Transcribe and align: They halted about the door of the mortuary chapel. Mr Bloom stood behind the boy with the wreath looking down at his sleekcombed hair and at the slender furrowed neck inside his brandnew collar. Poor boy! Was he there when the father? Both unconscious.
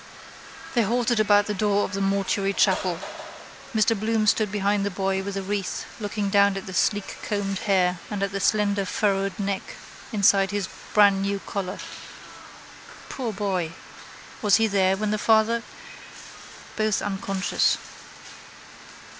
They 0.73 0.81
halted 0.81 1.19
about 1.19 1.45
the 1.45 1.53
door 1.53 1.83
of 1.83 1.93
the 1.93 2.01
mortuary 2.01 2.53
chapel. 2.53 2.97
Mr 3.75 3.95
Bloom 3.95 4.25
stood 4.25 4.51
behind 4.51 4.83
the 4.83 4.89
boy 4.89 5.21
with 5.21 5.35
the 5.35 5.43
wreath 5.43 5.85
looking 5.99 6.29
down 6.31 6.57
at 6.57 6.63
his 6.63 6.77
sleekcombed 6.77 7.59
hair 7.65 7.99
and 8.09 8.23
at 8.23 8.31
the 8.31 8.39
slender 8.39 8.83
furrowed 8.85 9.37
neck 9.37 9.61
inside 10.11 10.49
his 10.49 10.67
brandnew 10.95 11.39
collar. 11.45 11.77
Poor 13.09 13.31
boy! 13.31 13.73
Was 14.41 14.55
he 14.55 14.65
there 14.65 14.97
when 14.97 15.11
the 15.11 15.19
father? 15.19 15.61
Both 16.75 17.03
unconscious. 17.03 17.77